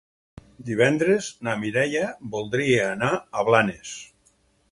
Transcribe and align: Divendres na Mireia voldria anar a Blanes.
Divendres 0.69 1.27
na 1.47 1.53
Mireia 1.65 2.07
voldria 2.37 2.89
anar 2.97 3.13
a 3.43 3.47
Blanes. 3.51 3.95